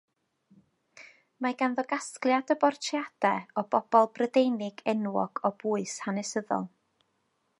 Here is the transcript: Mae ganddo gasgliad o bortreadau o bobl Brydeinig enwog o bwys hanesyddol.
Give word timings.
Mae 1.45 1.57
ganddo 1.59 1.83
gasgliad 1.91 2.53
o 2.53 2.55
bortreadau 2.63 3.45
o 3.61 3.65
bobl 3.75 4.09
Brydeinig 4.15 4.83
enwog 4.95 5.45
o 5.51 5.55
bwys 5.63 5.97
hanesyddol. 6.07 6.69